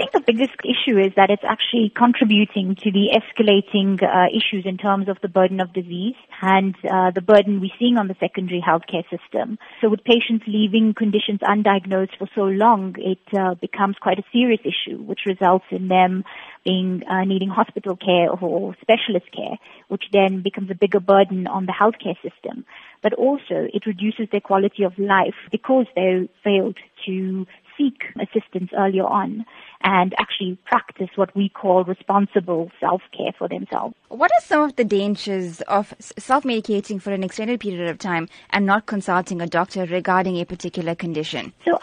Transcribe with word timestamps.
think 0.00 0.12
the 0.12 0.32
biggest 0.32 0.56
issue 0.64 0.98
is 0.98 1.12
that 1.16 1.28
it's 1.28 1.44
actually 1.44 1.92
contributing 1.94 2.74
to 2.76 2.90
the 2.90 3.12
escalating 3.12 4.02
uh, 4.02 4.28
issues 4.32 4.64
in 4.64 4.78
terms 4.78 5.08
of 5.08 5.18
the 5.20 5.28
burden 5.28 5.60
of 5.60 5.74
disease 5.74 6.14
and 6.40 6.74
uh, 6.90 7.10
the 7.10 7.20
burden 7.20 7.60
we're 7.60 7.76
seeing 7.78 7.98
on 7.98 8.08
the 8.08 8.16
secondary 8.18 8.62
healthcare 8.66 9.04
system. 9.10 9.58
So 9.82 9.90
with 9.90 10.02
patients 10.04 10.44
leaving 10.46 10.94
conditions 10.94 11.40
undiagnosed 11.40 12.16
for 12.18 12.28
so 12.34 12.44
long, 12.44 12.96
it 12.98 13.20
uh, 13.38 13.54
becomes 13.56 13.96
quite 14.00 14.18
a 14.18 14.24
serious 14.32 14.60
issue, 14.64 14.96
which 15.02 15.20
results 15.26 15.66
in 15.70 15.88
them 15.88 16.24
being 16.64 17.02
uh, 17.06 17.24
needing 17.24 17.50
hospital 17.50 17.96
care 17.96 18.30
or 18.30 18.74
specialist 18.80 19.26
care, 19.32 19.58
which 19.88 20.04
then 20.12 20.40
becomes 20.40 20.70
a 20.70 20.74
bigger 20.74 21.00
burden 21.00 21.46
on 21.46 21.66
the 21.66 21.72
healthcare 21.72 22.16
system. 22.22 22.64
But 23.02 23.12
also 23.14 23.68
it 23.74 23.84
reduces 23.84 24.28
their 24.30 24.40
quality 24.40 24.82
of 24.82 24.98
life 24.98 25.36
because 25.52 25.86
they 25.94 26.28
failed 26.42 26.78
to 27.06 27.46
seek 27.80 28.02
assistance 28.20 28.70
earlier 28.76 29.04
on 29.04 29.46
and 29.82 30.14
actually 30.18 30.58
practice 30.66 31.08
what 31.16 31.34
we 31.34 31.48
call 31.48 31.84
responsible 31.84 32.70
self-care 32.80 33.32
for 33.38 33.48
themselves. 33.48 33.94
What 34.08 34.30
are 34.30 34.44
some 34.44 34.62
of 34.62 34.76
the 34.76 34.84
dangers 34.84 35.60
of 35.62 35.94
self-medicating 36.00 37.00
for 37.00 37.12
an 37.12 37.22
extended 37.24 37.60
period 37.60 37.88
of 37.88 37.98
time 37.98 38.28
and 38.50 38.66
not 38.66 38.86
consulting 38.86 39.40
a 39.40 39.46
doctor 39.46 39.86
regarding 39.86 40.36
a 40.36 40.44
particular 40.44 40.94
condition? 40.94 41.52
So 41.64 41.78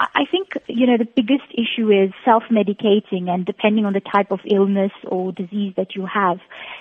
you 0.77 0.85
know, 0.85 0.95
the 0.95 1.05
biggest 1.05 1.49
issue 1.53 1.89
is 1.89 2.11
self-medicating 2.23 3.29
and 3.29 3.47
depending 3.47 3.85
on 3.85 3.93
the 3.93 3.99
type 3.99 4.29
of 4.29 4.39
illness 4.45 4.91
or 5.07 5.31
disease 5.31 5.73
that 5.75 5.95
you 5.95 6.05
have 6.05 6.37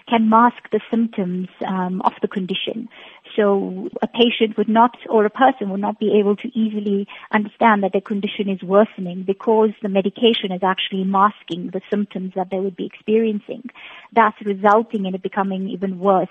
can 0.07 0.29
mask 0.29 0.69
the 0.71 0.81
symptoms 0.91 1.49
um, 1.67 2.03
of 2.03 2.13
the 2.21 2.29
condition. 2.29 2.91
So 3.37 3.89
a 4.03 4.07
patient 4.07 4.59
would 4.59 4.69
not, 4.69 4.99
or 5.09 5.25
a 5.25 5.31
person 5.31 5.71
would 5.71 5.81
not 5.81 5.99
be 5.99 6.19
able 6.19 6.37
to 6.37 6.49
easily 6.49 7.09
understand 7.33 7.83
that 7.83 7.93
their 7.93 8.03
condition 8.03 8.51
is 8.51 8.63
worsening 8.63 9.23
because 9.23 9.71
the 9.81 9.89
medication 9.89 10.53
is 10.53 10.63
actually 10.63 11.05
masking 11.05 11.71
the 11.71 11.81
symptoms 11.91 12.33
that 12.37 12.51
they 12.51 12.61
would 12.61 12.77
be 12.77 12.85
experiencing, 12.85 13.65
thus 14.15 14.35
resulting 14.45 15.07
in 15.07 15.15
it 15.15 15.23
becoming 15.23 15.71
even 15.71 15.99
worse 15.99 16.29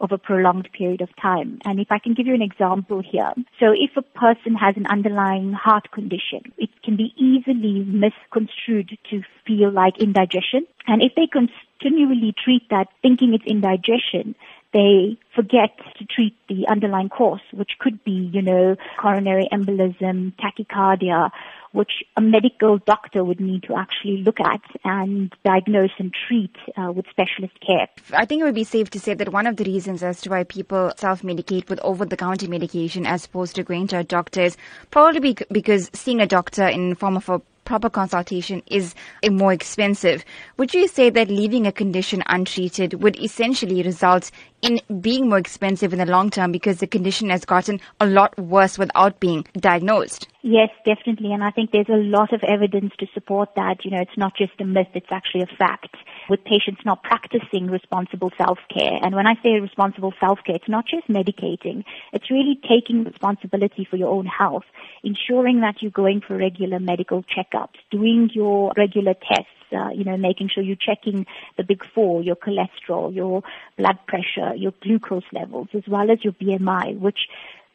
over 0.00 0.14
a 0.14 0.18
prolonged 0.18 0.68
period 0.72 1.00
of 1.00 1.08
time. 1.20 1.58
And 1.64 1.80
if 1.80 1.90
I 1.90 1.98
can 1.98 2.14
give 2.14 2.26
you 2.26 2.34
an 2.34 2.42
example 2.42 3.02
here. 3.02 3.32
So 3.58 3.72
if 3.72 3.96
a 3.96 4.02
person 4.02 4.54
has 4.54 4.76
an 4.76 4.86
underlying 4.86 5.52
heart 5.52 5.90
condition, 5.90 6.52
it 6.56 6.70
can 6.84 6.96
be 6.96 7.12
easily 7.16 7.84
misconstrued 7.84 8.96
to 9.10 9.22
feel 9.46 9.70
like 9.70 9.98
indigestion. 9.98 10.66
And 10.86 11.02
if 11.02 11.14
they 11.16 11.26
continually 11.26 12.34
treat 12.42 12.68
that 12.70 12.88
thinking 13.02 13.34
it's 13.34 13.44
indigestion, 13.44 14.34
they 14.72 15.16
forget 15.34 15.70
to 15.98 16.04
treat 16.04 16.36
the 16.48 16.66
underlying 16.68 17.08
cause, 17.08 17.40
which 17.52 17.72
could 17.78 18.04
be, 18.04 18.30
you 18.32 18.42
know, 18.42 18.76
coronary 19.00 19.48
embolism, 19.50 20.34
tachycardia, 20.36 21.30
which 21.72 22.04
a 22.16 22.20
medical 22.20 22.78
doctor 22.78 23.24
would 23.24 23.40
need 23.40 23.62
to 23.64 23.74
actually 23.76 24.18
look 24.18 24.40
at 24.40 24.60
and 24.84 25.34
diagnose 25.44 25.90
and 25.98 26.14
treat 26.26 26.54
uh, 26.76 26.92
with 26.92 27.06
specialist 27.10 27.58
care. 27.60 27.88
I 28.12 28.24
think 28.24 28.40
it 28.40 28.44
would 28.44 28.54
be 28.54 28.64
safe 28.64 28.90
to 28.90 29.00
say 29.00 29.14
that 29.14 29.32
one 29.32 29.46
of 29.46 29.56
the 29.56 29.64
reasons 29.64 30.02
as 30.02 30.20
to 30.22 30.30
why 30.30 30.44
people 30.44 30.92
self-medicate 30.96 31.68
with 31.68 31.80
over-the-counter 31.80 32.48
medication 32.48 33.06
as 33.06 33.24
opposed 33.24 33.56
to 33.56 33.62
going 33.62 33.86
to 33.88 33.98
a 33.98 34.04
doctor 34.04 34.42
is 34.42 34.56
probably 34.90 35.36
because 35.52 35.90
seeing 35.92 36.20
a 36.20 36.26
doctor 36.26 36.66
in 36.66 36.94
form 36.94 37.16
of 37.16 37.28
a 37.28 37.40
proper 37.68 37.90
consultation 37.90 38.62
is 38.66 38.94
more 39.30 39.52
expensive. 39.52 40.24
Would 40.56 40.72
you 40.72 40.88
say 40.88 41.10
that 41.10 41.28
leaving 41.28 41.66
a 41.66 41.72
condition 41.72 42.22
untreated 42.26 43.02
would 43.02 43.18
essentially 43.20 43.82
result 43.82 44.30
in 44.62 44.80
being 45.02 45.28
more 45.28 45.38
expensive 45.38 45.92
in 45.92 45.98
the 45.98 46.06
long 46.06 46.30
term 46.30 46.50
because 46.50 46.78
the 46.78 46.86
condition 46.86 47.28
has 47.28 47.44
gotten 47.44 47.78
a 48.00 48.06
lot 48.06 48.36
worse 48.38 48.78
without 48.78 49.20
being 49.20 49.46
diagnosed? 49.58 50.28
Yes, 50.42 50.70
definitely. 50.84 51.32
And 51.32 51.42
I 51.42 51.50
think 51.50 51.72
there's 51.72 51.88
a 51.88 51.96
lot 51.96 52.32
of 52.32 52.42
evidence 52.46 52.92
to 53.00 53.06
support 53.12 53.50
that. 53.56 53.84
You 53.84 53.90
know, 53.90 54.00
it's 54.00 54.16
not 54.16 54.36
just 54.36 54.52
a 54.60 54.64
myth, 54.64 54.86
it's 54.94 55.10
actually 55.10 55.42
a 55.42 55.56
fact 55.56 55.96
with 56.30 56.44
patients 56.44 56.82
not 56.84 57.02
practicing 57.02 57.66
responsible 57.66 58.30
self-care. 58.38 59.00
And 59.02 59.16
when 59.16 59.26
I 59.26 59.34
say 59.42 59.58
responsible 59.60 60.14
self-care, 60.20 60.54
it's 60.54 60.68
not 60.68 60.86
just 60.86 61.08
medicating. 61.08 61.84
It's 62.12 62.30
really 62.30 62.60
taking 62.68 63.02
responsibility 63.02 63.84
for 63.90 63.96
your 63.96 64.10
own 64.10 64.26
health, 64.26 64.64
ensuring 65.02 65.60
that 65.62 65.82
you're 65.82 65.90
going 65.90 66.20
for 66.20 66.36
regular 66.36 66.78
medical 66.78 67.24
checkups, 67.24 67.78
doing 67.90 68.30
your 68.32 68.72
regular 68.76 69.14
tests, 69.14 69.50
uh, 69.72 69.90
you 69.90 70.04
know, 70.04 70.16
making 70.16 70.48
sure 70.48 70.62
you're 70.62 70.76
checking 70.76 71.26
the 71.56 71.64
big 71.64 71.84
four, 71.94 72.22
your 72.22 72.36
cholesterol, 72.36 73.14
your 73.14 73.42
blood 73.76 73.98
pressure, 74.06 74.54
your 74.54 74.72
glucose 74.82 75.24
levels, 75.32 75.68
as 75.74 75.82
well 75.88 76.10
as 76.10 76.24
your 76.24 76.32
BMI, 76.34 76.98
which 76.98 77.18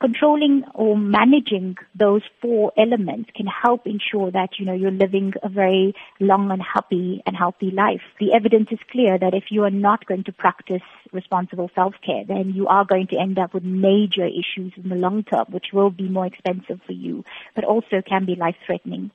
controlling 0.03 0.66
or 0.74 0.97
managing 0.97 1.78
those 1.96 2.22
four 2.41 2.74
elements 2.78 3.30
can 3.34 3.47
help 3.47 3.88
ensure 3.88 4.30
that, 4.31 4.50
you 4.59 4.66
know, 4.66 4.74
you're 4.74 4.91
living 4.91 5.31
a 5.41 5.47
very 5.47 5.94
long 6.19 6.52
and 6.52 6.62
happy 6.62 7.24
and 7.25 7.38
healthy 7.38 7.72
life. 7.72 8.02
The 8.19 8.34
evidence 8.34 8.68
is 8.69 8.80
clear 8.92 9.18
that 9.18 9.34
if 9.34 9.46
you 9.50 9.63
are 9.63 9.72
not 9.72 10.06
going 10.06 10.25
to 10.25 10.34
practice 10.34 10.81
responsible 11.13 11.72
self-care, 11.74 12.25
then 12.28 12.52
you 12.53 12.68
are 12.68 12.84
going 12.84 13.08
to 13.08 13.18
end 13.18 13.40
up 13.40 13.53
with 13.53 13.63
major 13.63 14.25
issues 14.25 14.74
in 14.75 14.90
the 14.90 14.96
long 14.96 15.24
term, 15.24 15.46
which 15.52 15.68
will 15.72 15.90
be 15.90 16.09
more 16.09 16.25
expensive 16.25 16.81
for 16.86 16.92
you, 16.92 17.24
but 17.56 17.63
also 17.63 18.02
can 18.06 18.25
be 18.25 18.36
life-threatening. 18.36 19.09